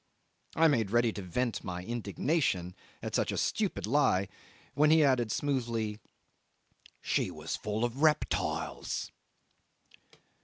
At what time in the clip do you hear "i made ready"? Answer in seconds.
0.55-1.13